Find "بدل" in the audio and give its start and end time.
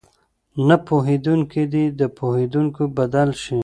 2.97-3.29